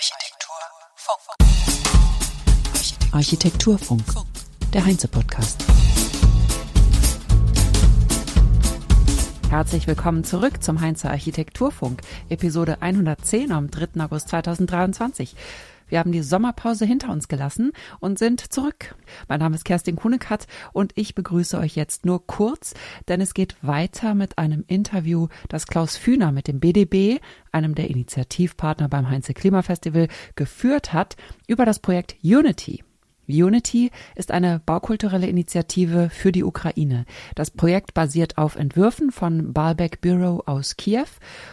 [0.00, 1.36] Architekturfunk.
[3.12, 4.02] Architekturfunk,
[4.72, 5.62] der Heinze-Podcast.
[9.50, 12.00] Herzlich willkommen zurück zum Heinze Architekturfunk,
[12.30, 14.02] Episode 110 am 3.
[14.02, 15.36] August 2023.
[15.90, 18.94] Wir haben die Sommerpause hinter uns gelassen und sind zurück.
[19.28, 22.74] Mein Name ist Kerstin Kunekat und ich begrüße euch jetzt nur kurz,
[23.08, 27.20] denn es geht weiter mit einem Interview, das Klaus Fühner mit dem BDB,
[27.52, 31.16] einem der Initiativpartner beim Heinze Klimafestival, geführt hat
[31.46, 32.84] über das Projekt Unity.
[33.30, 37.04] Unity ist eine baukulturelle Initiative für die Ukraine.
[37.34, 41.06] Das Projekt basiert auf Entwürfen von Baalbek Bureau aus Kiew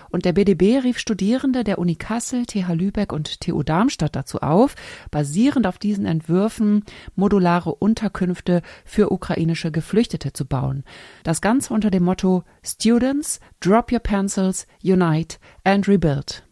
[0.10, 4.76] und der BDB rief Studierende der Uni Kassel, TH Lübeck und TU Darmstadt dazu auf,
[5.12, 6.84] basierend auf diesen Entwürfen
[7.16, 10.84] modulare Unterkünfte für ukrainische Geflüchtete zu bauen.
[11.24, 16.44] Das Ganze unter dem Motto Students, Drop Your Pencils, Unite and Rebuild.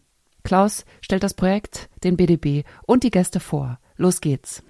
[0.46, 3.80] Klaus stellt das Projekt, den BDB und die Gäste vor.
[3.96, 4.62] Los geht's.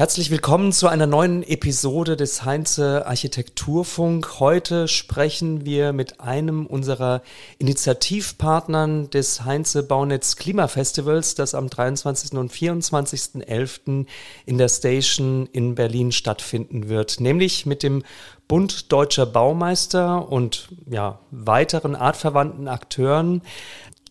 [0.00, 4.40] Herzlich willkommen zu einer neuen Episode des Heinze Architekturfunk.
[4.40, 7.20] Heute sprechen wir mit einem unserer
[7.58, 12.32] Initiativpartnern des Heinze Baunetz Klimafestivals, das am 23.
[12.38, 14.06] und 24.11.
[14.46, 18.02] in der Station in Berlin stattfinden wird, nämlich mit dem
[18.48, 23.42] Bund Deutscher Baumeister und ja, weiteren artverwandten Akteuren.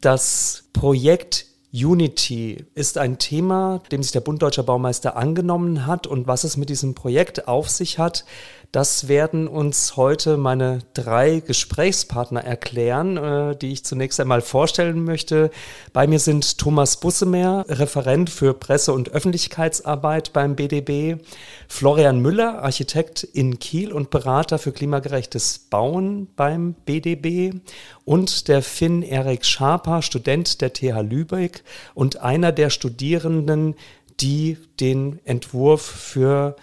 [0.01, 6.25] Das Projekt Unity ist ein Thema, dem sich der Bund Deutscher Baumeister angenommen hat und
[6.25, 8.25] was es mit diesem Projekt auf sich hat,
[8.71, 15.49] das werden uns heute meine drei Gesprächspartner erklären, äh, die ich zunächst einmal vorstellen möchte.
[15.91, 21.19] Bei mir sind Thomas Bussemer, Referent für Presse- und Öffentlichkeitsarbeit beim BDB,
[21.67, 27.59] Florian Müller, Architekt in Kiel und Berater für klimagerechtes Bauen beim BDB
[28.05, 31.63] und der Finn Erik Schaper, Student der TH Lübeck
[31.95, 33.73] und einer der Studierenden,
[34.19, 36.55] die den Entwurf für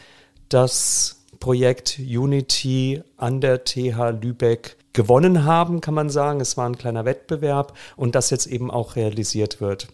[0.48, 6.41] das Projekt Unity an der TH Lübeck gewonnen haben, kann man sagen.
[6.41, 9.89] Es war ein kleiner Wettbewerb und das jetzt eben auch realisiert wird.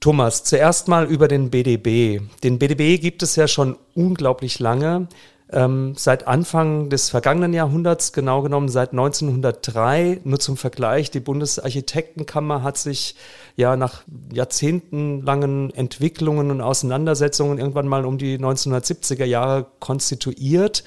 [0.00, 2.22] Thomas, zuerst mal über den BDB.
[2.42, 5.08] Den BDB gibt es ja schon unglaublich lange
[5.50, 10.20] ähm, seit Anfang des vergangenen Jahrhunderts, genau genommen seit 1903.
[10.24, 13.14] Nur zum Vergleich, die Bundesarchitektenkammer hat sich
[13.58, 20.84] ja nach jahrzehntelangen Entwicklungen und Auseinandersetzungen irgendwann mal um die 1970er Jahre konstituiert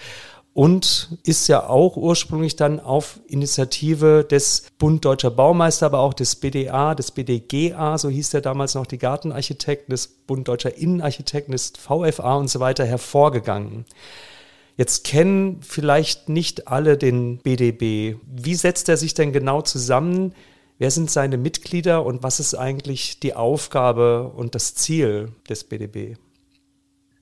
[0.54, 6.38] und ist ja auch ursprünglich dann auf Initiative des Bund Deutscher Baumeister, aber auch des
[6.38, 11.74] BDA, des BDGA, so hieß der damals noch die Gartenarchitekten, des Bund Deutscher Innenarchitekten, des
[11.78, 13.86] VFA und so weiter hervorgegangen.
[14.78, 18.18] Jetzt kennen vielleicht nicht alle den BDB.
[18.26, 20.34] Wie setzt er sich denn genau zusammen?
[20.82, 26.18] Wer sind seine Mitglieder und was ist eigentlich die Aufgabe und das Ziel des BDB?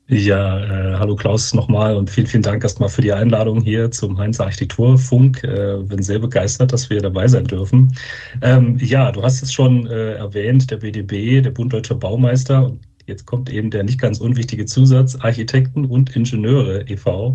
[0.08, 4.18] Ja, äh, hallo Klaus nochmal und vielen, vielen Dank erstmal für die Einladung hier zum
[4.18, 5.44] Heinz Architekturfunk.
[5.44, 7.94] Äh, bin sehr begeistert, dass wir dabei sein dürfen.
[8.42, 12.64] Ähm, ja, du hast es schon äh, erwähnt, der BDB, der Bund Deutscher Baumeister.
[12.64, 17.34] Und Jetzt kommt eben der nicht ganz unwichtige Zusatz, Architekten und Ingenieure e.V.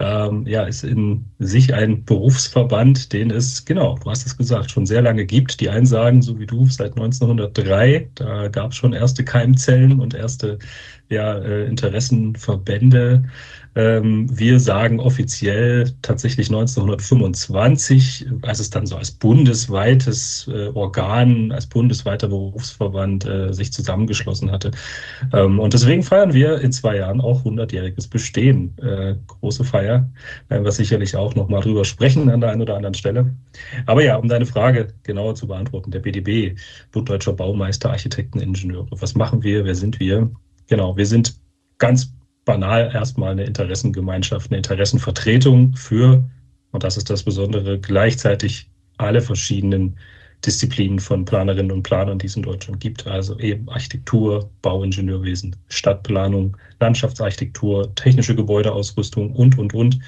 [0.00, 4.84] Ähm, ja, ist in sich ein Berufsverband, den es, genau, du hast es gesagt, schon
[4.84, 5.60] sehr lange gibt.
[5.60, 10.12] Die einen sagen, so wie du, seit 1903, da gab es schon erste Keimzellen und
[10.12, 10.58] erste
[11.08, 13.22] ja, äh, Interessenverbände.
[13.74, 21.66] Ähm, wir sagen offiziell tatsächlich 1925, als es dann so als bundesweites äh, Organ, als
[21.66, 24.72] bundesweiter Berufsverband äh, sich zusammengeschlossen hatte.
[25.32, 28.76] Ähm, und deswegen feiern wir in zwei Jahren auch 100-jähriges Bestehen.
[28.78, 30.10] Äh, große Feier,
[30.50, 33.34] äh, was sicherlich auch nochmal drüber sprechen an der einen oder anderen Stelle.
[33.86, 36.58] Aber ja, um deine Frage genauer zu beantworten, der BDB,
[36.90, 38.86] Bund Deutscher Baumeister, Architekten, Ingenieure.
[38.90, 39.64] Was machen wir?
[39.64, 40.30] Wer sind wir?
[40.68, 41.34] Genau, wir sind
[41.78, 42.12] ganz
[42.44, 46.24] banal erstmal eine Interessengemeinschaft, eine Interessenvertretung für,
[46.72, 49.96] und das ist das Besondere, gleichzeitig alle verschiedenen
[50.44, 53.06] Disziplinen von Planerinnen und Planern, die es in Deutschland gibt.
[53.06, 60.00] Also eben Architektur, Bauingenieurwesen, Stadtplanung, Landschaftsarchitektur, technische Gebäudeausrüstung und, und, und.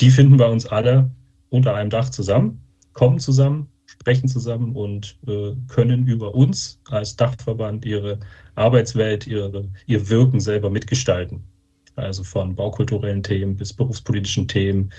[0.00, 1.10] Die finden bei uns alle
[1.48, 2.60] unter einem Dach zusammen,
[2.92, 8.18] kommen zusammen, sprechen zusammen und äh, können über uns als Dachverband ihre
[8.56, 11.44] Arbeitswelt, ihre, ihr Wirken selber mitgestalten
[11.98, 14.90] also von baukulturellen Themen bis berufspolitischen Themen.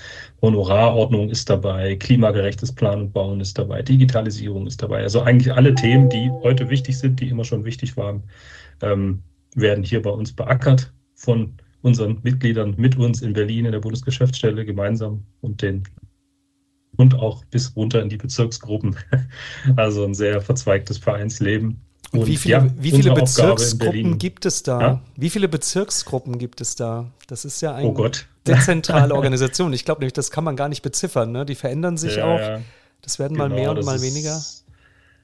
[0.41, 5.01] Honorarordnung ist dabei, klimagerechtes Planen und Bauen ist dabei, Digitalisierung ist dabei.
[5.01, 8.23] Also eigentlich alle Themen, die heute wichtig sind, die immer schon wichtig waren,
[8.81, 9.23] ähm,
[9.55, 14.65] werden hier bei uns beackert von unseren Mitgliedern mit uns in Berlin in der Bundesgeschäftsstelle
[14.65, 15.83] gemeinsam und den
[16.97, 18.95] und auch bis runter in die Bezirksgruppen.
[19.75, 21.81] Also ein sehr verzweigtes Vereinsleben.
[22.11, 24.81] Und, und wie viele, ja, wie viele Bezirksgruppen gibt es da?
[24.81, 25.01] Ja?
[25.15, 27.11] Wie viele Bezirksgruppen gibt es da?
[27.27, 28.09] Das ist ja eine oh
[28.47, 29.73] dezentrale Organisation.
[29.73, 31.31] Ich glaube nämlich, das kann man gar nicht beziffern.
[31.31, 31.45] Ne?
[31.45, 32.61] Die verändern sich ja, auch.
[33.01, 34.37] Das werden genau, mal mehr und mal weniger.
[34.37, 34.65] Ist,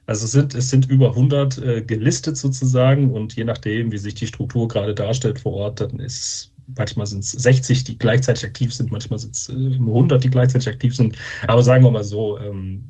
[0.06, 4.14] also es sind, es sind über 100 äh, gelistet sozusagen und je nachdem, wie sich
[4.14, 8.74] die Struktur gerade darstellt vor Ort, dann ist manchmal sind es 60, die gleichzeitig aktiv
[8.74, 11.16] sind, manchmal sind es äh, 100, die gleichzeitig aktiv sind.
[11.48, 12.84] Aber sagen wir mal so, ähm,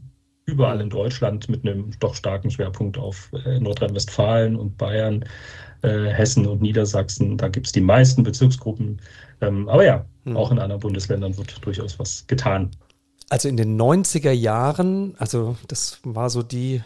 [0.45, 5.25] überall in Deutschland mit einem doch starken Schwerpunkt auf äh, Nordrhein-Westfalen und Bayern,
[5.81, 7.37] äh, Hessen und Niedersachsen.
[7.37, 9.01] Da gibt es die meisten Bezirksgruppen.
[9.41, 10.37] Ähm, aber ja, hm.
[10.37, 12.71] auch in anderen Bundesländern wird durchaus was getan.
[13.29, 16.83] Also in den 90er Jahren, also das war so die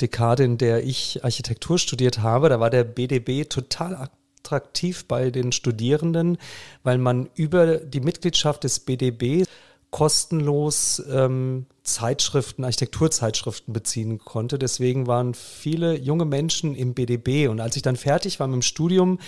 [0.00, 5.52] Dekade, in der ich Architektur studiert habe, da war der BDB total attraktiv bei den
[5.52, 6.38] Studierenden,
[6.82, 9.44] weil man über die Mitgliedschaft des BDB
[9.90, 14.58] kostenlos ähm, Zeitschriften, Architekturzeitschriften beziehen konnte.
[14.58, 17.48] Deswegen waren viele junge Menschen im BDB.
[17.48, 19.18] Und als ich dann fertig war mit dem Studium,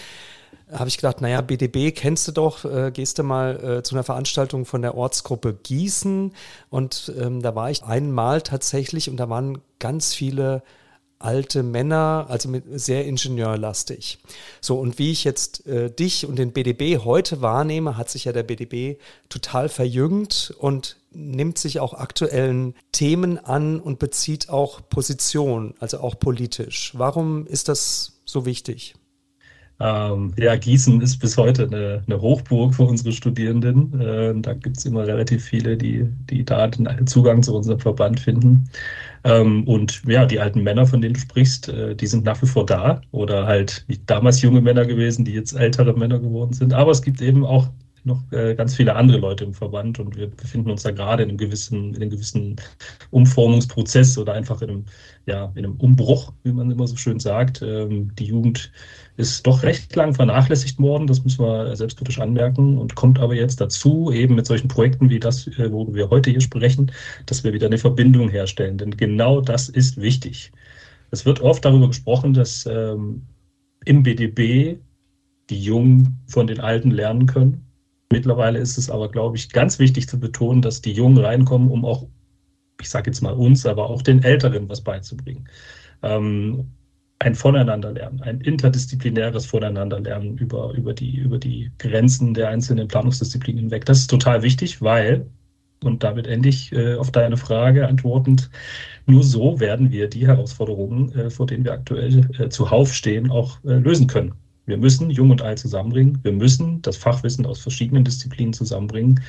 [0.71, 4.05] habe ich gedacht, naja, BDB kennst du doch, äh, gehst du mal äh, zu einer
[4.05, 6.33] Veranstaltung von der Ortsgruppe Gießen.
[6.71, 10.63] Und ähm, da war ich einmal tatsächlich und da waren ganz viele
[11.25, 14.19] alte Männer, also mit sehr ingenieurlastig.
[14.61, 18.33] So, und wie ich jetzt äh, dich und den BDB heute wahrnehme, hat sich ja
[18.33, 18.99] der BDB
[19.29, 26.19] total verjüngt und nimmt sich auch aktuellen Themen an und bezieht auch Position, also auch
[26.19, 26.93] politisch.
[26.95, 28.95] Warum ist das so wichtig?
[29.83, 34.01] Ähm, ja, Gießen ist bis heute eine, eine Hochburg für unsere Studierenden.
[34.01, 38.21] Äh, da gibt es immer relativ viele, die, die da den Zugang zu unserem Verband
[38.21, 38.69] finden.
[39.25, 42.47] Ähm, und ja, die alten Männer, von denen du sprichst, äh, die sind nach wie
[42.47, 46.73] vor da oder halt damals junge Männer gewesen, die jetzt ältere Männer geworden sind.
[46.73, 47.69] Aber es gibt eben auch
[48.05, 51.31] noch äh, ganz viele andere Leute im Verband und wir befinden uns da gerade in
[51.31, 52.57] einem gewissen, in einem gewissen
[53.11, 54.85] Umformungsprozess oder einfach in einem,
[55.27, 57.63] ja, in einem Umbruch, wie man immer so schön sagt.
[57.63, 58.73] Ähm, die Jugend
[59.17, 63.61] ist doch recht lang vernachlässigt worden, das müssen wir selbstkritisch anmerken und kommt aber jetzt
[63.61, 66.91] dazu, eben mit solchen Projekten wie das, äh, wo wir heute hier sprechen,
[67.27, 68.79] dass wir wieder eine Verbindung herstellen.
[68.79, 70.53] Denn genau das ist wichtig.
[71.11, 73.27] Es wird oft darüber gesprochen, dass ähm,
[73.85, 74.79] im BDB
[75.51, 77.67] die Jungen von den Alten lernen können.
[78.11, 81.85] Mittlerweile ist es aber, glaube ich, ganz wichtig zu betonen, dass die Jungen reinkommen, um
[81.85, 82.09] auch,
[82.81, 85.49] ich sage jetzt mal uns, aber auch den Älteren was beizubringen.
[86.03, 86.73] Ähm,
[87.23, 93.85] ein Voneinanderlernen, ein interdisziplinäres Voneinanderlernen über, über, die, über die Grenzen der einzelnen Planungsdisziplinen hinweg.
[93.85, 95.27] Das ist total wichtig, weil,
[95.85, 98.51] und damit endlich äh, auf deine Frage antwortend,
[99.07, 103.63] nur so werden wir die Herausforderungen, äh, vor denen wir aktuell äh, zuhauf stehen, auch
[103.65, 104.35] äh, lösen können.
[104.67, 106.19] Wir müssen Jung und Alt zusammenbringen.
[106.23, 109.21] Wir müssen das Fachwissen aus verschiedenen Disziplinen zusammenbringen.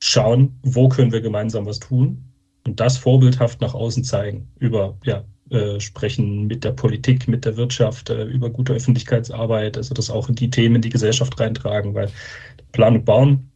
[0.00, 2.24] Schauen, wo können wir gemeinsam was tun
[2.66, 4.48] und das vorbildhaft nach außen zeigen.
[4.58, 9.94] Über ja, äh, sprechen mit der Politik, mit der Wirtschaft, äh, über gute Öffentlichkeitsarbeit, also
[9.94, 12.10] das auch in die Themen die Gesellschaft reintragen, weil
[12.72, 13.50] Plan und Bauen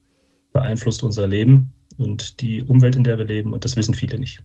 [0.52, 4.42] beeinflusst unser Leben und die Umwelt, in der wir leben und das wissen viele nicht.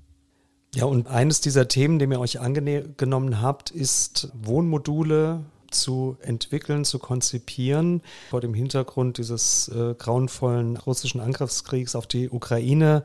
[0.75, 6.99] Ja, und eines dieser Themen, dem ihr euch angenommen habt, ist Wohnmodule zu entwickeln, zu
[6.99, 13.03] konzipieren, vor dem Hintergrund dieses äh, grauenvollen russischen Angriffskriegs auf die Ukraine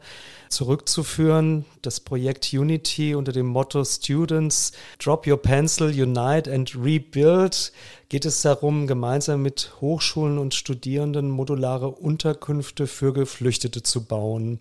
[0.48, 1.64] zurückzuführen.
[1.82, 7.72] Das Projekt Unity unter dem Motto Students Drop Your Pencil, Unite and Rebuild
[8.08, 14.60] geht es darum, gemeinsam mit Hochschulen und Studierenden modulare Unterkünfte für Geflüchtete zu bauen.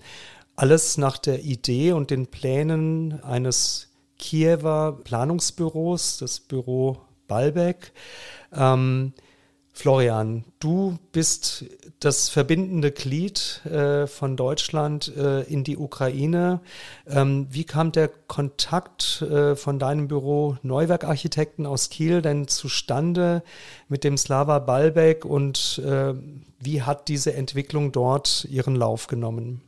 [0.55, 7.91] Alles nach der Idee und den Plänen eines Kiewer Planungsbüros, das Büro Ballbeck.
[8.51, 9.13] Ähm,
[9.75, 11.65] Florian, du bist
[11.99, 16.59] das verbindende Glied äh, von Deutschland äh, in die Ukraine.
[17.07, 23.41] Ähm, wie kam der Kontakt äh, von deinem Büro Neuwerk Architekten aus Kiel denn zustande
[23.87, 26.13] mit dem Slava Balbeck und äh,
[26.59, 29.61] wie hat diese Entwicklung dort ihren Lauf genommen?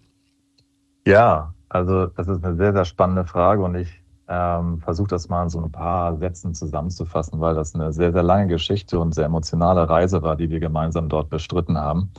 [1.07, 3.89] Ja, also das ist eine sehr, sehr spannende Frage und ich
[4.27, 8.23] ähm, versuche das mal in so ein paar Sätzen zusammenzufassen, weil das eine sehr, sehr
[8.23, 12.11] lange Geschichte und sehr emotionale Reise war, die wir gemeinsam dort bestritten haben.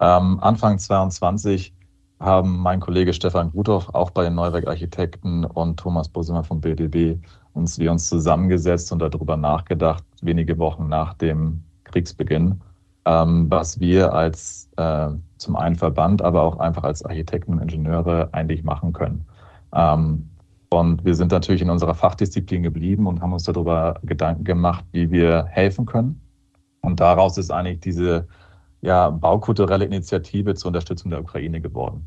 [0.00, 1.74] Ähm, Anfang 22
[2.20, 7.18] haben mein Kollege Stefan Guthoff auch bei den Neuwerk Architekten und Thomas Bosemer vom BDB
[7.52, 12.60] uns wir uns zusammengesetzt und darüber nachgedacht, wenige Wochen nach dem Kriegsbeginn,
[13.04, 18.28] ähm, was wir als äh, zum einen Verband, aber auch einfach als Architekten und Ingenieure
[18.32, 19.26] eigentlich machen können.
[19.72, 20.28] Ähm,
[20.72, 25.10] und wir sind natürlich in unserer Fachdisziplin geblieben und haben uns darüber Gedanken gemacht, wie
[25.10, 26.20] wir helfen können.
[26.80, 28.28] Und daraus ist eigentlich diese
[28.80, 32.06] ja, baukulturelle Initiative zur Unterstützung der Ukraine geworden.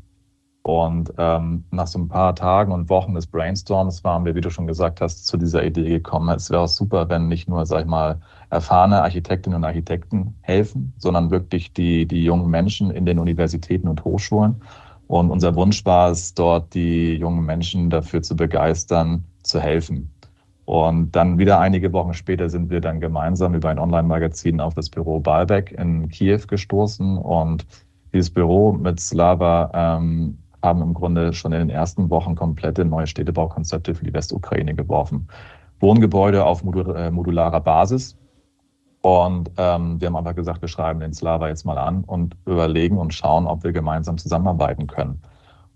[0.62, 4.48] Und ähm, nach so ein paar Tagen und Wochen des Brainstorms waren wir, wie du
[4.48, 6.34] schon gesagt hast, zu dieser Idee gekommen.
[6.34, 11.30] Es wäre super, wenn nicht nur, sag ich mal, erfahrene Architektinnen und Architekten helfen, sondern
[11.30, 14.62] wirklich die, die jungen Menschen in den Universitäten und Hochschulen.
[15.06, 20.10] Und unser Wunsch war es, dort die jungen Menschen dafür zu begeistern, zu helfen.
[20.64, 24.88] Und dann wieder einige Wochen später sind wir dann gemeinsam über ein Online-Magazin auf das
[24.88, 27.18] Büro Baalbek in Kiew gestoßen.
[27.18, 27.66] Und
[28.14, 33.06] dieses Büro mit Slava ähm, haben im Grunde schon in den ersten Wochen komplette neue
[33.06, 35.28] Städtebaukonzepte für die Westukraine geworfen.
[35.80, 38.16] Wohngebäude auf äh, modularer Basis.
[39.04, 42.96] Und ähm, wir haben einfach gesagt, wir schreiben den Slava jetzt mal an und überlegen
[42.96, 45.20] und schauen, ob wir gemeinsam zusammenarbeiten können.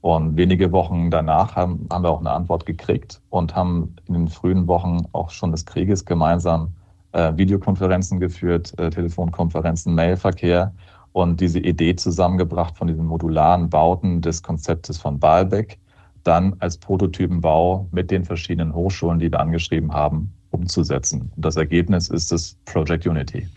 [0.00, 4.28] Und wenige Wochen danach haben, haben wir auch eine Antwort gekriegt und haben in den
[4.28, 6.73] frühen Wochen auch schon des Krieges gemeinsam
[7.12, 10.73] äh, Videokonferenzen geführt, äh, Telefonkonferenzen, Mailverkehr
[11.12, 15.78] und diese Idee zusammengebracht von diesen modularen Bauten des Konzeptes von Baalbek,
[16.25, 21.31] dann als Prototypenbau mit den verschiedenen Hochschulen, die wir angeschrieben haben, umzusetzen.
[21.35, 23.49] Und das Ergebnis ist das Project Unity.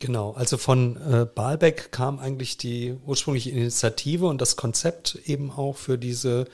[0.00, 5.76] Genau, also von äh, Baalbeck kam eigentlich die ursprüngliche Initiative und das Konzept eben auch
[5.76, 6.46] für diese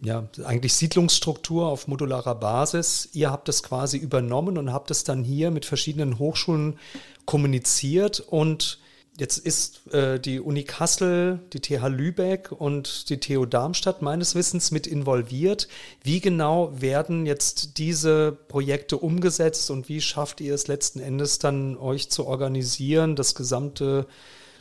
[0.00, 3.08] ja, eigentlich Siedlungsstruktur auf modularer Basis.
[3.12, 6.78] Ihr habt es quasi übernommen und habt es dann hier mit verschiedenen Hochschulen
[7.26, 8.78] kommuniziert und
[9.18, 14.70] Jetzt ist äh, die Uni Kassel, die TH Lübeck und die TU Darmstadt meines Wissens
[14.70, 15.66] mit involviert.
[16.04, 21.76] Wie genau werden jetzt diese Projekte umgesetzt und wie schafft ihr es letzten Endes dann,
[21.76, 24.06] euch zu organisieren, das gesamte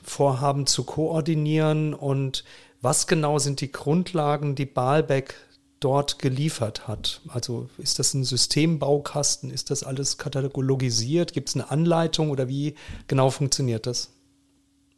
[0.02, 2.44] Vorhaben zu koordinieren und
[2.82, 5.36] was genau sind die Grundlagen, die Baalbeck
[5.80, 7.22] dort geliefert hat?
[7.28, 9.52] Also ist das ein Systembaukasten?
[9.52, 11.34] Ist das alles katalogisiert?
[11.34, 12.74] Gibt es eine Anleitung oder wie
[13.08, 14.17] genau funktioniert das?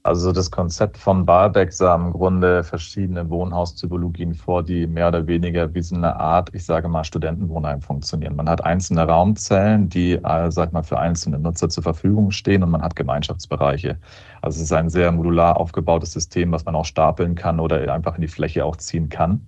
[0.01, 5.74] Also das Konzept von Barbeck sah im Grunde verschiedene Wohnhaustypologien vor, die mehr oder weniger
[5.74, 8.38] wie so eine Art, ich sage mal, Studentenwohnheim funktionieren.
[8.38, 12.72] Man hat einzelne Raumzellen, die, äh, sag mal, für einzelne Nutzer zur Verfügung stehen und
[12.72, 14.00] man hat Gemeinschaftsbereiche.
[14.41, 18.15] Also es ist ein sehr modular aufgebautes System, was man auch stapeln kann oder einfach
[18.15, 19.46] in die Fläche auch ziehen kann.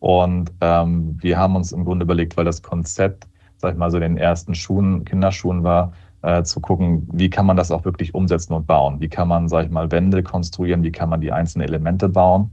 [0.00, 3.96] Und ähm, wir haben uns im Grunde überlegt, weil das Konzept, sag ich mal, so
[3.96, 5.92] in den ersten Schuhen, Kinderschuhen war,
[6.24, 9.00] äh, zu gucken, wie kann man das auch wirklich umsetzen und bauen?
[9.00, 10.82] Wie kann man, sage ich mal, Wände konstruieren?
[10.82, 12.50] Wie kann man die einzelnen Elemente bauen?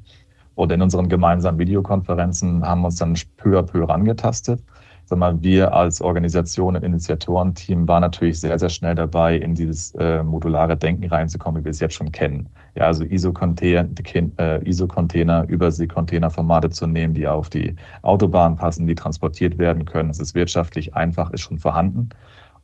[0.56, 4.62] Und in unseren gemeinsamen Videokonferenzen haben wir uns dann peu à peu rangetastet.
[5.06, 9.94] Sag mal, wir als Organisation und Initiatorenteam waren natürlich sehr, sehr schnell dabei, in dieses
[9.96, 12.48] äh, modulare Denken reinzukommen, wie wir es jetzt schon kennen.
[12.76, 13.90] Ja, also ISO-Container,
[14.38, 20.10] äh, ISO-Container, Übersee-Containerformate zu nehmen, die auf die Autobahn passen, die transportiert werden können.
[20.10, 22.10] Es ist wirtschaftlich einfach, ist schon vorhanden.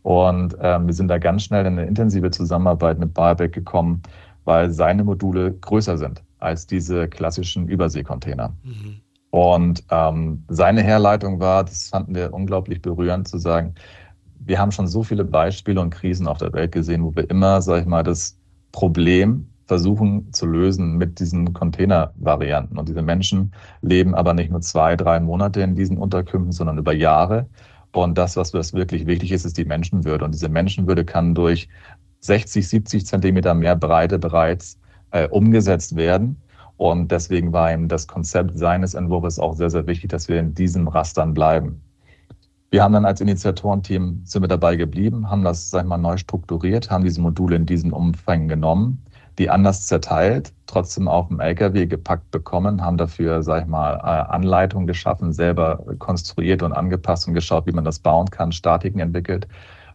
[0.07, 4.01] Und ähm, wir sind da ganz schnell in eine intensive Zusammenarbeit mit Barbeck gekommen,
[4.45, 8.53] weil seine Module größer sind als diese klassischen Überseekontainer.
[8.63, 9.01] Mhm.
[9.31, 13.75] Und ähm, seine Herleitung war, das fanden wir unglaublich berührend, zu sagen,
[14.39, 17.61] wir haben schon so viele Beispiele und Krisen auf der Welt gesehen, wo wir immer,
[17.61, 18.39] sag ich mal, das
[18.71, 22.77] Problem versuchen zu lösen mit diesen Containervarianten.
[22.77, 26.93] Und diese Menschen leben aber nicht nur zwei, drei Monate in diesen Unterkünften, sondern über
[26.93, 27.47] Jahre.
[27.91, 30.25] Und das, was wirklich wichtig ist, ist die Menschenwürde.
[30.25, 31.67] Und diese Menschenwürde kann durch
[32.19, 34.79] 60, 70 Zentimeter mehr Breite bereits
[35.11, 36.37] äh, umgesetzt werden.
[36.77, 40.53] Und deswegen war ihm das Konzept seines Entwurfs auch sehr, sehr wichtig, dass wir in
[40.53, 41.81] diesen Rastern bleiben.
[42.69, 46.17] Wir haben dann als Initiatorenteam sind wir dabei geblieben, haben das, sag ich mal, neu
[46.17, 49.01] strukturiert, haben diese Module in diesen Umfängen genommen
[49.37, 54.31] die anders zerteilt, trotzdem auf dem LKW gepackt bekommen, haben dafür, sag ich mal, äh,
[54.31, 59.47] Anleitungen geschaffen, selber konstruiert und angepasst und geschaut, wie man das bauen kann, Statiken entwickelt,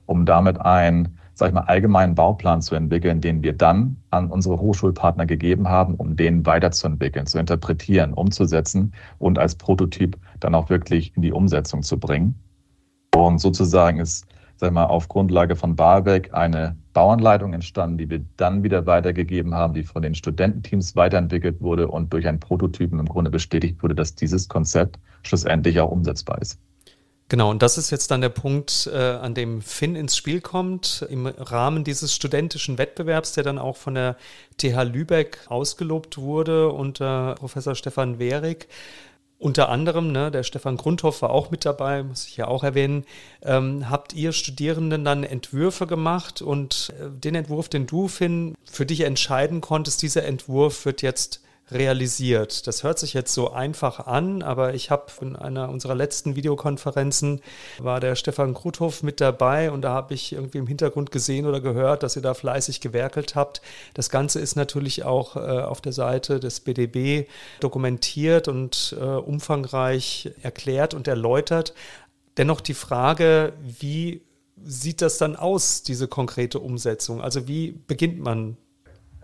[0.06, 4.60] um damit einen, sag ich mal, allgemeinen Bauplan zu entwickeln, den wir dann an unsere
[4.60, 11.16] Hochschulpartner gegeben haben, um den weiterzuentwickeln, zu interpretieren, umzusetzen und als Prototyp dann auch wirklich
[11.16, 12.36] in die Umsetzung zu bringen.
[13.14, 14.26] Und sozusagen ist
[14.62, 19.74] sag mal, auf Grundlage von Barbeck eine Bauanleitung entstanden, die wir dann wieder weitergegeben haben,
[19.74, 24.14] die von den Studententeams weiterentwickelt wurde und durch einen Prototypen im Grunde bestätigt wurde, dass
[24.14, 26.58] dieses Konzept schlussendlich auch umsetzbar ist.
[27.32, 31.06] Genau, und das ist jetzt dann der Punkt, äh, an dem Finn ins Spiel kommt,
[31.08, 34.16] im Rahmen dieses studentischen Wettbewerbs, der dann auch von der
[34.58, 38.68] TH Lübeck ausgelobt wurde unter Professor Stefan Wehrig.
[39.42, 43.04] Unter anderem, ne, der Stefan Grundhoff war auch mit dabei, muss ich ja auch erwähnen.
[43.42, 48.86] Ähm, habt ihr Studierenden dann Entwürfe gemacht und äh, den Entwurf, den du, Finn, für
[48.86, 52.66] dich entscheiden konntest, dieser Entwurf wird jetzt realisiert?
[52.66, 57.40] Das hört sich jetzt so einfach an, aber ich habe in einer unserer letzten Videokonferenzen
[57.78, 61.60] war der Stefan Kruthoff mit dabei und da habe ich irgendwie im Hintergrund gesehen oder
[61.60, 63.62] gehört, dass ihr da fleißig gewerkelt habt.
[63.94, 67.28] Das Ganze ist natürlich auch äh, auf der Seite des BDB
[67.60, 71.74] dokumentiert und äh, umfangreich erklärt und erläutert.
[72.36, 74.22] Dennoch die Frage, wie
[74.64, 77.20] sieht das dann aus, diese konkrete Umsetzung?
[77.20, 78.56] Also wie beginnt man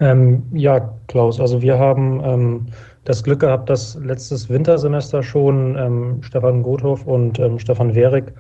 [0.00, 2.66] ähm, ja, Klaus, also wir haben ähm,
[3.04, 8.32] das Glück gehabt, dass letztes Wintersemester schon ähm, Stefan Gothoff und ähm, Stefan Wehrig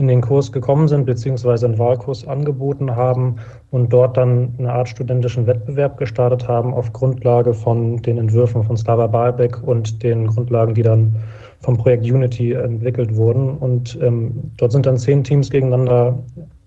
[0.00, 3.36] in den Kurs gekommen sind, beziehungsweise einen Wahlkurs angeboten haben
[3.70, 8.78] und dort dann eine Art studentischen Wettbewerb gestartet haben auf Grundlage von den Entwürfen von
[8.78, 11.14] Slava Balbeck und den Grundlagen, die dann
[11.60, 13.58] vom Projekt Unity entwickelt wurden.
[13.58, 16.18] Und ähm, dort sind dann zehn Teams gegeneinander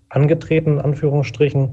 [0.10, 1.70] angetreten, in Anführungsstrichen.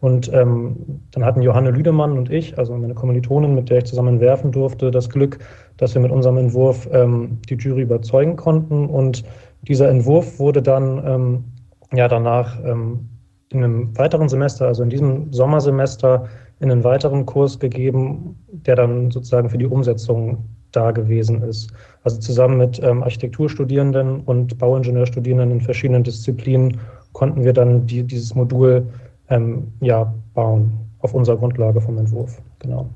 [0.00, 0.76] Und ähm,
[1.10, 4.90] dann hatten Johanne Lüdemann und ich, also meine Kommilitonin, mit der ich zusammen entwerfen durfte,
[4.90, 5.38] das Glück,
[5.76, 8.86] dass wir mit unserem Entwurf ähm, die Jury überzeugen konnten.
[8.86, 9.24] Und
[9.62, 11.44] dieser Entwurf wurde dann ähm,
[11.92, 13.08] ja danach ähm,
[13.50, 16.26] in einem weiteren Semester, also in diesem Sommersemester,
[16.60, 21.72] in einen weiteren Kurs gegeben, der dann sozusagen für die Umsetzung da gewesen ist.
[22.04, 26.78] Also zusammen mit ähm, Architekturstudierenden und Bauingenieurstudierenden in verschiedenen Disziplinen
[27.12, 28.86] konnten wir dann die, dieses Modul
[29.30, 32.40] ähm, ja, bauen auf unserer Grundlage vom Entwurf.
[32.58, 32.90] Genau.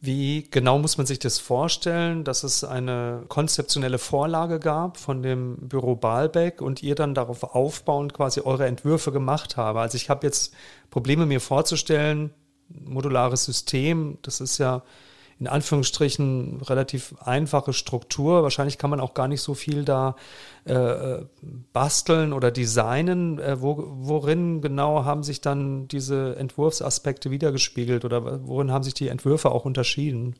[0.00, 5.56] Wie genau muss man sich das vorstellen, dass es eine konzeptionelle Vorlage gab von dem
[5.56, 9.80] Büro Baalbeck und ihr dann darauf aufbauend quasi eure Entwürfe gemacht habe?
[9.80, 10.54] Also ich habe jetzt
[10.90, 12.30] Probleme mir vorzustellen,
[12.68, 14.82] modulares System, das ist ja
[15.40, 18.42] in Anführungsstrichen relativ einfache Struktur.
[18.42, 20.16] Wahrscheinlich kann man auch gar nicht so viel da
[20.64, 21.18] äh,
[21.72, 23.38] basteln oder designen.
[23.38, 29.08] Äh, wo, worin genau haben sich dann diese Entwurfsaspekte wiedergespiegelt oder worin haben sich die
[29.08, 30.34] Entwürfe auch unterschieden?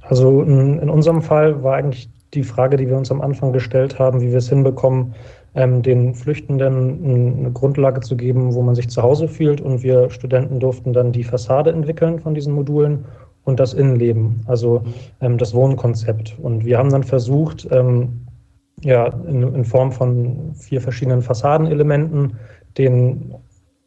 [0.00, 3.98] Also in, in unserem Fall war eigentlich die Frage, die wir uns am Anfang gestellt
[3.98, 5.14] haben, wie wir es hinbekommen,
[5.54, 9.60] ähm, den Flüchtenden eine Grundlage zu geben, wo man sich zu Hause fühlt.
[9.60, 13.04] Und wir Studenten durften dann die Fassade entwickeln von diesen Modulen
[13.44, 14.82] und das Innenleben, also
[15.20, 16.36] ähm, das Wohnkonzept.
[16.40, 18.20] Und wir haben dann versucht, ähm,
[18.82, 22.36] ja, in, in, Form von vier verschiedenen Fassadenelementen
[22.76, 23.34] den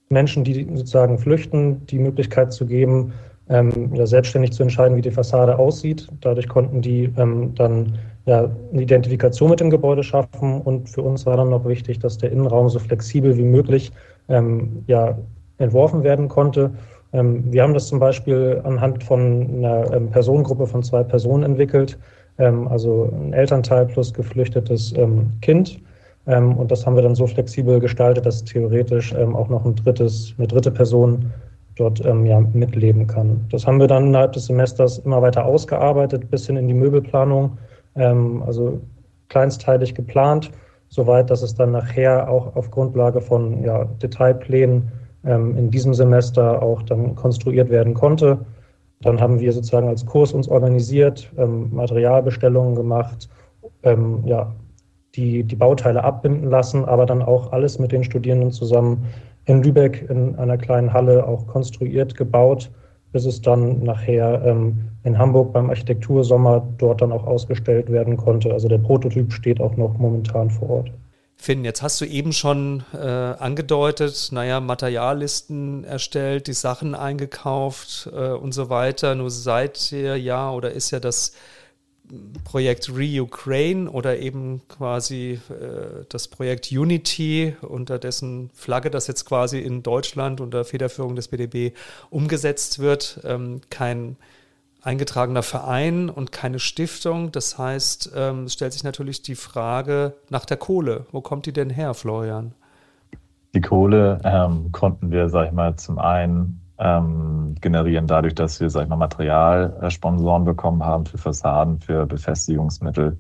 [0.10, 3.14] Menschen, die sozusagen flüchten, die Möglichkeit zu geben,
[3.50, 6.08] ähm, ja, selbstständig zu entscheiden, wie die Fassade aussieht.
[6.22, 10.62] Dadurch konnten die ähm, dann ja, eine Identifikation mit dem Gebäude schaffen.
[10.62, 13.92] Und für uns war dann noch wichtig, dass der Innenraum so flexibel wie möglich
[14.30, 15.18] ähm, ja,
[15.58, 16.72] entworfen werden konnte
[17.12, 21.98] wir haben das zum Beispiel anhand von einer ähm, Personengruppe von zwei Personen entwickelt,
[22.38, 24.94] ähm, also ein Elternteil plus geflüchtetes
[25.42, 25.80] Kind.
[26.26, 30.46] Und das haben wir dann so flexibel gestaltet, dass theoretisch auch noch ein drittes, eine
[30.46, 31.32] dritte Person
[31.78, 33.46] dort ja, mitleben kann.
[33.50, 37.58] Das haben wir dann innerhalb des Semesters immer weiter ausgearbeitet, bis hin in die Möbelplanung,
[37.96, 38.82] also
[39.30, 40.52] kleinsteilig geplant,
[40.90, 44.92] soweit, dass es dann nachher auch auf Grundlage von ja, Detailplänen ähm,
[45.28, 48.40] in diesem Semester auch dann konstruiert werden konnte.
[49.02, 53.30] Dann haben wir sozusagen als Kurs uns organisiert, ähm, Materialbestellungen gemacht,
[53.84, 54.52] ähm, ja,
[55.16, 59.06] die, die Bauteile abbinden lassen, aber dann auch alles mit den Studierenden zusammen
[59.46, 62.70] in Lübeck in einer kleinen Halle auch konstruiert, gebaut,
[63.12, 68.52] bis es dann nachher ähm, in Hamburg beim Architektursommer dort dann auch ausgestellt werden konnte.
[68.52, 70.92] Also der Prototyp steht auch noch momentan vor Ort.
[71.40, 78.32] Finn, jetzt hast du eben schon äh, angedeutet, naja, Materiallisten erstellt, die Sachen eingekauft äh,
[78.32, 79.16] und so weiter.
[79.16, 81.34] Nur seit ja oder ist ja das
[82.44, 89.60] Projekt Re-Ukraine oder eben quasi äh, das Projekt Unity, unter dessen Flagge das jetzt quasi
[89.60, 91.76] in Deutschland unter Federführung des BDB
[92.10, 94.16] umgesetzt wird, ähm, kein
[94.88, 97.32] eingetragener Verein und keine Stiftung.
[97.34, 101.06] Das heißt, ähm, es stellt sich natürlich die Frage nach der Kohle.
[101.12, 102.54] Wo kommt die denn her, Florian?
[103.54, 108.70] Die Kohle ähm, konnten wir, sag ich mal, zum einen ähm, generieren dadurch, dass wir,
[108.70, 113.18] sag ich mal, Materialsponsoren bekommen haben für Fassaden, für Befestigungsmittel.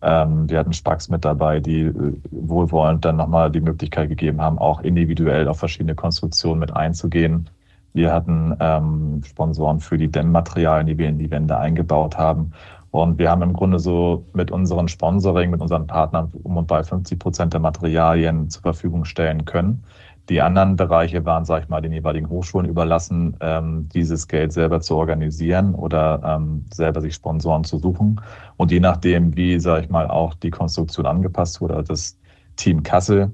[0.00, 4.58] Ähm, wir hatten Spax mit dabei, die äh, wohlwollend dann nochmal die Möglichkeit gegeben haben,
[4.58, 7.50] auch individuell auf verschiedene Konstruktionen mit einzugehen
[7.94, 12.52] wir hatten ähm, Sponsoren für die Dämmmaterialien, die wir in die Wände eingebaut haben.
[12.90, 16.82] Und wir haben im Grunde so mit unserem Sponsoring, mit unseren Partnern um und bei
[16.82, 19.84] 50 Prozent der Materialien zur Verfügung stellen können.
[20.28, 24.80] Die anderen Bereiche waren, sage ich mal, den jeweiligen Hochschulen überlassen, ähm, dieses Geld selber
[24.80, 28.20] zu organisieren oder ähm, selber sich Sponsoren zu suchen.
[28.56, 32.18] Und je nachdem, wie, sage ich mal, auch die Konstruktion angepasst wurde, das
[32.56, 33.32] Team Kassel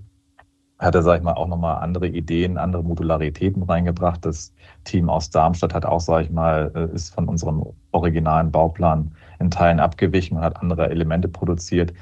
[0.84, 4.24] hat er, sag ich mal, auch nochmal andere Ideen, andere Modularitäten reingebracht.
[4.24, 4.52] Das
[4.84, 9.50] Team aus Darmstadt hat auch, sag ich mal, äh, ist von unserem originalen Bauplan in
[9.50, 11.92] Teilen abgewichen und hat andere Elemente produziert.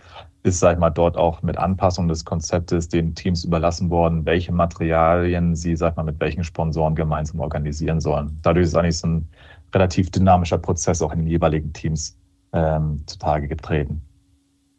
[0.42, 4.52] Ist, sag ich mal, dort auch mit Anpassung des Konzeptes den Teams überlassen worden, welche
[4.52, 8.38] Materialien sie, sag ich mal, mit welchen Sponsoren gemeinsam organisieren sollen.
[8.42, 9.28] Dadurch ist eigentlich so ein
[9.72, 12.16] relativ dynamischer Prozess auch in den jeweiligen Teams
[12.52, 14.02] ähm, zutage getreten.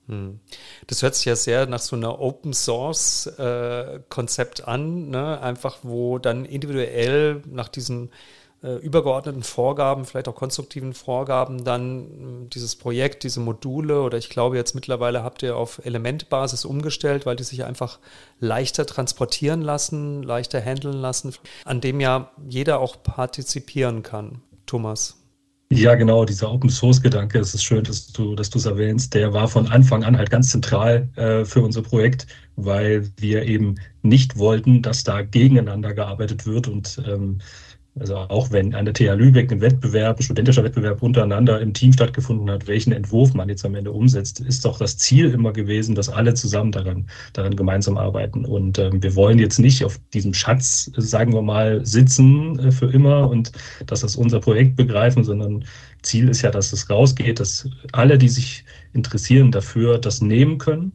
[0.08, 0.40] Hm.
[0.88, 5.40] Das hört sich ja sehr nach so einer Open Source äh, Konzept an, ne?
[5.42, 8.10] einfach wo dann individuell nach diesen
[8.64, 14.30] äh, übergeordneten Vorgaben, vielleicht auch konstruktiven Vorgaben, dann äh, dieses Projekt, diese Module oder ich
[14.30, 18.00] glaube jetzt mittlerweile habt ihr auf Elementbasis umgestellt, weil die sich einfach
[18.40, 21.34] leichter transportieren lassen, leichter handeln lassen,
[21.66, 24.42] an dem ja jeder auch partizipieren kann.
[24.66, 25.23] Thomas.
[25.76, 29.14] Ja, genau, dieser Open Source Gedanke, es ist schön, dass du, dass du es erwähnst,
[29.16, 33.76] der war von Anfang an halt ganz zentral äh, für unser Projekt, weil wir eben
[34.04, 37.40] nicht wollten, dass da gegeneinander gearbeitet wird und ähm,
[38.00, 41.94] also auch wenn an der TH Lübeck ein Wettbewerb, ein studentischer Wettbewerb untereinander im Team
[41.94, 45.94] stattgefunden hat, welchen Entwurf man jetzt am Ende umsetzt, ist doch das Ziel immer gewesen,
[45.94, 48.46] dass alle zusammen daran, daran gemeinsam arbeiten.
[48.46, 52.92] Und ähm, wir wollen jetzt nicht auf diesem Schatz, sagen wir mal, sitzen äh, für
[52.92, 53.52] immer und
[53.86, 55.64] dass das unser Projekt begreifen, sondern
[56.02, 60.94] Ziel ist ja, dass es rausgeht, dass alle, die sich interessieren dafür, das nehmen können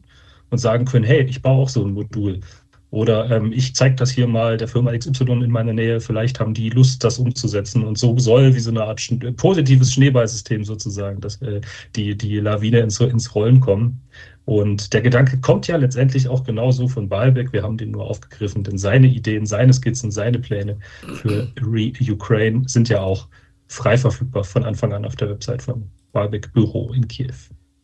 [0.49, 2.41] und sagen können, hey, ich baue auch so ein Modul.
[2.91, 6.55] Oder ähm, ich zeige das hier mal der Firma XY in meiner Nähe, vielleicht haben
[6.55, 7.83] die Lust, das umzusetzen.
[7.83, 11.61] Und so soll wie so eine Art sch positives Schneeballsystem sozusagen, dass äh,
[11.95, 14.01] die, die Lawine ins, ins Rollen kommen.
[14.45, 17.53] Und der Gedanke kommt ja letztendlich auch genauso von Balbeck.
[17.53, 20.79] Wir haben den nur aufgegriffen, denn seine Ideen, seine Skizzen, seine Pläne
[21.21, 23.27] für Re-Ukraine sind ja auch
[23.67, 27.35] frei verfügbar von Anfang an auf der Website von Balbeck Büro in Kiew.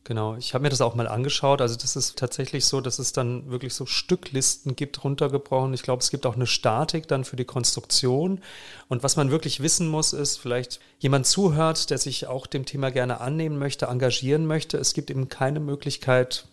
[0.07, 1.61] Genau, ich habe mir das auch mal angeschaut.
[1.61, 5.73] Also das ist tatsächlich so, dass es dann wirklich so Stücklisten gibt, runtergebrochen.
[5.73, 8.39] Ich glaube, es gibt auch eine Statik dann für die Konstruktion.
[8.87, 12.91] Und was man wirklich wissen muss, ist vielleicht jemand zuhört, der sich auch dem Thema
[12.91, 14.77] gerne annehmen möchte, engagieren möchte.
[14.77, 16.45] Es gibt eben keine Möglichkeit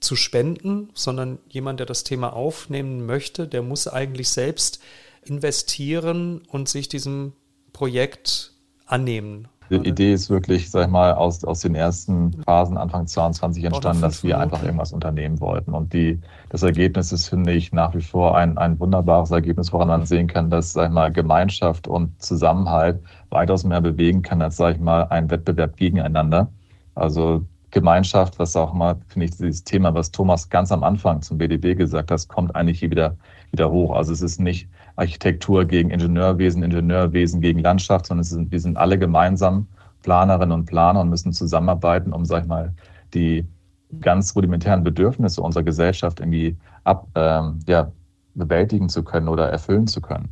[0.00, 4.80] zu spenden, sondern jemand, der das Thema aufnehmen möchte, der muss eigentlich selbst
[5.22, 7.32] investieren und sich diesem
[7.72, 8.54] Projekt
[8.86, 9.46] annehmen.
[9.70, 14.02] Die Idee ist wirklich, sag ich mal, aus, aus den ersten Phasen Anfang 22 entstanden,
[14.02, 15.72] dass wir einfach irgendwas unternehmen wollten.
[15.72, 19.88] Und die, das Ergebnis ist, finde ich, nach wie vor ein, ein wunderbares Ergebnis, woran
[19.88, 23.00] man sehen kann, dass, sag ich mal, Gemeinschaft und Zusammenhalt
[23.30, 26.48] weitaus mehr bewegen kann, als, sag ich mal, ein Wettbewerb gegeneinander.
[26.94, 27.44] Also
[27.76, 31.76] Gemeinschaft, was auch mal, finde ich, dieses Thema, was Thomas ganz am Anfang zum BDB
[31.76, 33.16] gesagt hat, kommt eigentlich hier wieder,
[33.56, 33.94] wieder hoch.
[33.94, 38.98] Also es ist nicht Architektur gegen Ingenieurwesen, Ingenieurwesen gegen Landschaft, sondern sind, wir sind alle
[38.98, 39.66] gemeinsam
[40.02, 42.72] Planerinnen und Planer und müssen zusammenarbeiten, um, sag ich mal,
[43.14, 43.46] die
[44.00, 47.90] ganz rudimentären Bedürfnisse unserer Gesellschaft irgendwie ab, ähm, ja,
[48.34, 50.28] bewältigen zu können oder erfüllen zu können.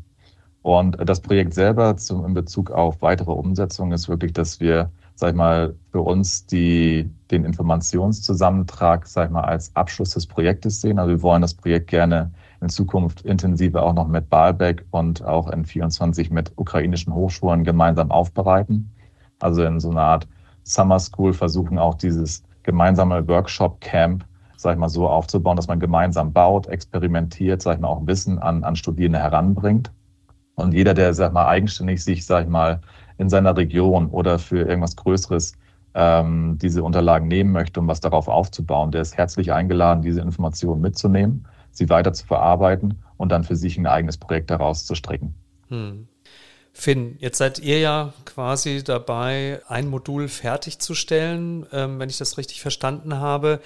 [0.62, 5.30] Und das Projekt selber zum, in Bezug auf weitere Umsetzung ist wirklich, dass wir sag
[5.30, 10.98] ich mal, für uns die, den Informationszusammentrag, sag ich mal, als Abschluss des Projektes sehen.
[10.98, 12.32] Also wir wollen das Projekt gerne
[12.64, 18.10] in Zukunft intensiver auch noch mit Baalbek und auch in 24 mit ukrainischen Hochschulen gemeinsam
[18.10, 18.90] aufbereiten.
[19.38, 20.26] Also in so einer Art
[20.64, 24.24] Summer School versuchen auch dieses gemeinsame Workshop-Camp,
[24.56, 28.38] sag ich mal, so aufzubauen, dass man gemeinsam baut, experimentiert, sag ich mal, auch Wissen
[28.38, 29.92] an, an Studierende heranbringt.
[30.54, 32.80] Und jeder, der, sag ich mal, eigenständig sich, sag ich mal,
[33.18, 35.52] in seiner Region oder für irgendwas Größeres
[35.94, 40.80] ähm, diese Unterlagen nehmen möchte, um was darauf aufzubauen, der ist herzlich eingeladen, diese Informationen
[40.80, 45.34] mitzunehmen, sie weiter zu verarbeiten und dann für sich ein eigenes Projekt daraus zu stricken.
[45.68, 46.08] Hm.
[46.72, 52.62] Finn, jetzt seid ihr ja quasi dabei, ein Modul fertigzustellen, ähm, wenn ich das richtig
[52.62, 53.60] verstanden habe.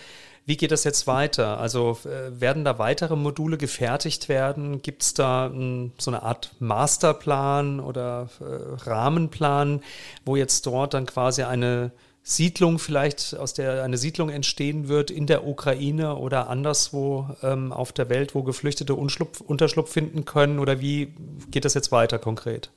[0.44, 1.58] Wie geht das jetzt weiter?
[1.58, 4.82] Also äh, werden da weitere Module gefertigt werden?
[4.82, 9.80] Gibt es da m, so eine Art Masterplan oder äh, Rahmenplan,
[10.24, 11.92] wo jetzt dort dann quasi eine
[12.30, 17.90] Siedlung vielleicht, aus der eine Siedlung entstehen wird in der Ukraine oder anderswo ähm, auf
[17.92, 20.58] der Welt, wo Geflüchtete Unschlupf, Unterschlupf finden können?
[20.58, 21.14] Oder wie
[21.50, 22.70] geht das jetzt weiter konkret?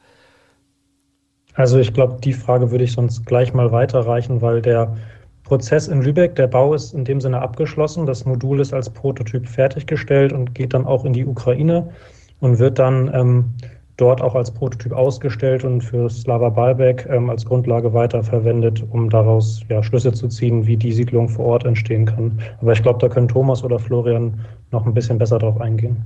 [1.55, 4.95] Also ich glaube, die Frage würde ich sonst gleich mal weiterreichen, weil der
[5.43, 8.05] Prozess in Lübeck, der Bau ist in dem Sinne abgeschlossen.
[8.05, 11.93] Das Modul ist als Prototyp fertiggestellt und geht dann auch in die Ukraine
[12.39, 13.53] und wird dann ähm,
[14.01, 19.61] dort auch als Prototyp ausgestellt und für Slava Balbeck ähm, als Grundlage weiterverwendet, um daraus
[19.69, 22.39] ja, Schlüsse zu ziehen, wie die Siedlung vor Ort entstehen kann.
[22.59, 24.39] Aber ich glaube, da können Thomas oder Florian
[24.71, 26.03] noch ein bisschen besser drauf eingehen.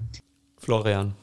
[0.58, 1.14] Florian.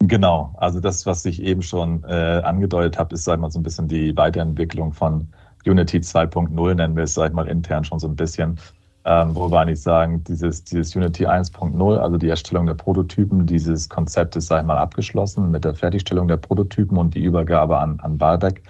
[0.00, 3.62] Genau, also das, was ich eben schon äh, angedeutet habe, ist, sag mal, so ein
[3.62, 5.28] bisschen die Weiterentwicklung von
[5.66, 8.58] Unity 2.0 nennen wir es, sag ich mal, intern schon so ein bisschen.
[9.06, 13.88] Ähm, wo wir eigentlich sagen, dieses, dieses Unity 1.0, also die Erstellung der Prototypen, dieses
[13.90, 18.00] Konzept ist, sag ich mal, abgeschlossen mit der Fertigstellung der Prototypen und die Übergabe an,
[18.00, 18.62] an Balbeck.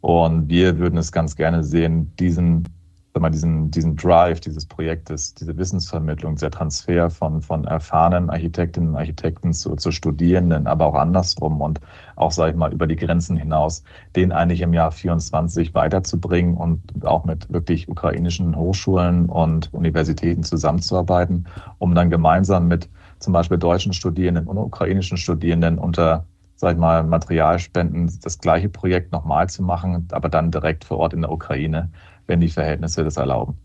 [0.00, 2.68] Und wir würden es ganz gerne sehen, diesen
[3.18, 8.96] mal, diesen, diesen Drive dieses Projektes, diese Wissensvermittlung, der Transfer von, von erfahrenen Architektinnen und
[8.96, 11.80] Architekten zu, zu Studierenden, aber auch andersrum und
[12.14, 13.82] auch, sage ich mal, über die Grenzen hinaus,
[14.14, 21.48] den eigentlich im Jahr 24 weiterzubringen und auch mit wirklich ukrainischen Hochschulen und Universitäten zusammenzuarbeiten,
[21.78, 26.24] um dann gemeinsam mit zum Beispiel deutschen Studierenden und ukrainischen Studierenden unter
[26.60, 31.14] sag ich mal, Materialspenden das gleiche Projekt nochmal zu machen, aber dann direkt vor Ort
[31.14, 31.90] in der Ukraine
[32.30, 33.58] wenn die Verhältnisse das erlauben.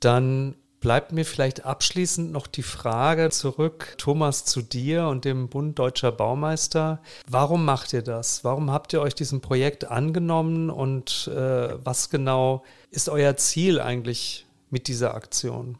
[0.00, 5.78] Dann bleibt mir vielleicht abschließend noch die Frage zurück, Thomas, zu dir und dem Bund
[5.78, 7.02] Deutscher Baumeister.
[7.28, 8.44] Warum macht ihr das?
[8.44, 14.46] Warum habt ihr euch diesem Projekt angenommen und äh, was genau ist euer Ziel eigentlich
[14.70, 15.76] mit dieser Aktion?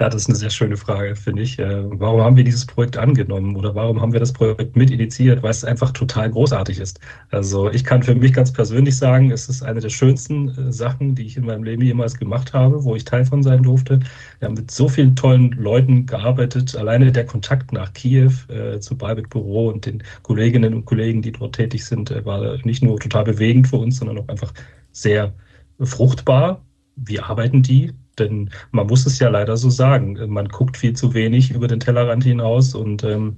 [0.00, 1.58] Ja, das ist eine sehr schöne Frage, finde ich.
[1.58, 5.42] Äh, warum haben wir dieses Projekt angenommen oder warum haben wir das Projekt mit initiiert?
[5.42, 7.00] Weil es einfach total großartig ist.
[7.30, 11.16] Also ich kann für mich ganz persönlich sagen, es ist eine der schönsten äh, Sachen,
[11.16, 13.98] die ich in meinem Leben jemals gemacht habe, wo ich Teil von sein durfte.
[14.38, 16.76] Wir haben mit so vielen tollen Leuten gearbeitet.
[16.76, 21.32] Alleine der Kontakt nach Kiew äh, zu Balbeck Büro und den Kolleginnen und Kollegen, die
[21.32, 24.54] dort tätig sind, äh, war nicht nur total bewegend für uns, sondern auch einfach
[24.92, 25.34] sehr
[25.80, 26.64] fruchtbar.
[26.94, 27.92] Wie arbeiten die?
[28.18, 30.18] Denn man muss es ja leider so sagen.
[30.28, 33.36] Man guckt viel zu wenig über den Tellerrand hinaus und ähm,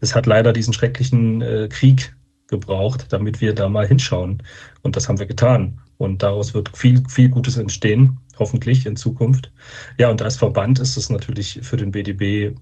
[0.00, 2.14] es hat leider diesen schrecklichen äh, Krieg
[2.48, 4.42] gebraucht, damit wir da mal hinschauen.
[4.82, 5.80] Und das haben wir getan.
[5.98, 9.52] Und daraus wird viel, viel Gutes entstehen, hoffentlich in Zukunft.
[9.98, 12.54] Ja, und als Verband ist es natürlich für den BDB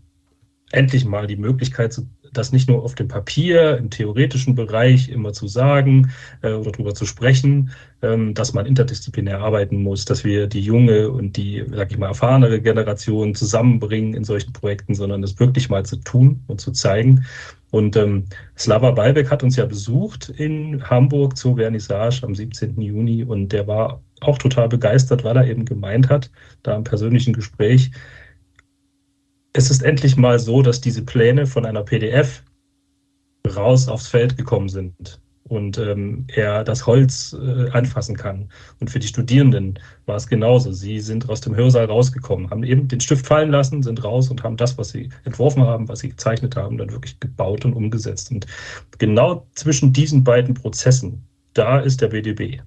[0.73, 5.33] endlich mal die Möglichkeit zu das nicht nur auf dem Papier, im theoretischen Bereich immer
[5.33, 6.11] zu sagen
[6.43, 7.71] äh, oder darüber zu sprechen,
[8.03, 12.09] ähm, dass man interdisziplinär arbeiten muss, dass wir die junge und die, sag ich mal,
[12.09, 17.25] erfahrenere Generation zusammenbringen in solchen Projekten, sondern es wirklich mal zu tun und zu zeigen.
[17.71, 18.25] Und ähm,
[18.59, 22.81] Slava Balbeck hat uns ja besucht in Hamburg zur Vernissage am 17.
[22.81, 26.31] Juni und der war auch total begeistert, weil er eben gemeint hat,
[26.63, 27.91] da im persönlichen Gespräch,
[29.53, 32.43] es ist endlich mal so, dass diese Pläne von einer PDF
[33.57, 38.49] raus aufs Feld gekommen sind und ähm, er das Holz äh, anfassen kann.
[38.79, 40.71] Und für die Studierenden war es genauso.
[40.71, 44.45] Sie sind aus dem Hörsaal rausgekommen, haben eben den Stift fallen lassen, sind raus und
[44.45, 48.31] haben das, was sie entworfen haben, was sie gezeichnet haben, dann wirklich gebaut und umgesetzt.
[48.31, 48.47] Und
[48.99, 52.61] genau zwischen diesen beiden Prozessen, da ist der BDB.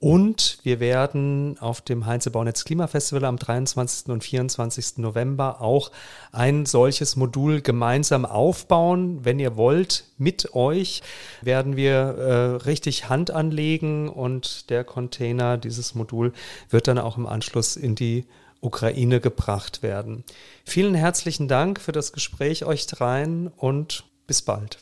[0.00, 4.08] und wir werden auf dem Heinze Baunetz Klimafestival am 23.
[4.08, 4.96] und 24.
[4.96, 5.90] November auch
[6.32, 9.26] ein solches Modul gemeinsam aufbauen.
[9.26, 11.02] Wenn ihr wollt, mit euch
[11.42, 12.32] werden wir äh,
[12.64, 16.32] richtig Hand anlegen und der Container, dieses Modul,
[16.70, 18.24] wird dann auch im Anschluss in die
[18.62, 20.24] Ukraine gebracht werden.
[20.64, 24.78] Vielen herzlichen Dank für das Gespräch euch dreien und bis bald.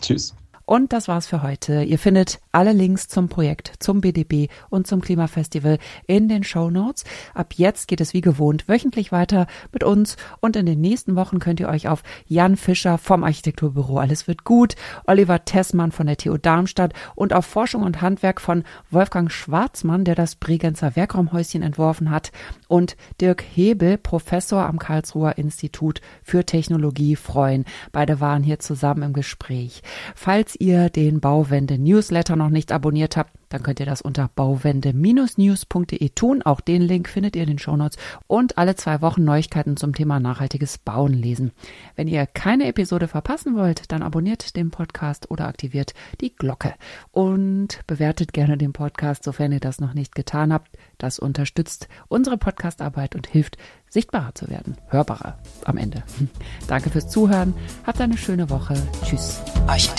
[0.00, 0.34] Tschüss.
[0.68, 1.84] Und das war's für heute.
[1.84, 7.04] Ihr findet alle Links zum Projekt, zum BDB und zum Klimafestival in den Show Notes.
[7.34, 11.38] Ab jetzt geht es wie gewohnt wöchentlich weiter mit uns und in den nächsten Wochen
[11.38, 14.74] könnt ihr euch auf Jan Fischer vom Architekturbüro Alles wird gut,
[15.06, 20.16] Oliver Tessmann von der TU Darmstadt und auf Forschung und Handwerk von Wolfgang Schwarzmann, der
[20.16, 22.32] das Bregenzer Werkraumhäuschen entworfen hat
[22.66, 27.66] und Dirk Hebel, Professor am Karlsruher Institut für Technologie freuen.
[27.92, 29.82] Beide waren hier zusammen im Gespräch.
[30.16, 36.42] Falls ihr den Bauwende-Newsletter noch nicht abonniert habt, dann könnt ihr das unter bauwende-news.de tun.
[36.42, 40.20] Auch den Link findet ihr in den Shownotes und alle zwei Wochen Neuigkeiten zum Thema
[40.20, 41.52] nachhaltiges Bauen lesen.
[41.94, 46.74] Wenn ihr keine Episode verpassen wollt, dann abonniert den Podcast oder aktiviert die Glocke
[47.12, 50.76] und bewertet gerne den Podcast, sofern ihr das noch nicht getan habt.
[50.98, 56.02] Das unterstützt unsere Podcastarbeit und hilft, sichtbarer zu werden, hörbarer am Ende.
[56.68, 57.54] Danke fürs Zuhören,
[57.86, 58.74] habt eine schöne Woche.
[59.04, 59.40] Tschüss.
[59.66, 59.95] Architektur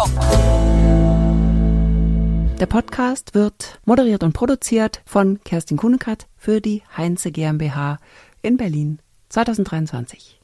[0.00, 0.18] Funk.
[2.58, 7.98] Der Podcast wird moderiert und produziert von Kerstin Kunekat für die Heinze GmbH
[8.40, 10.39] in Berlin 2023.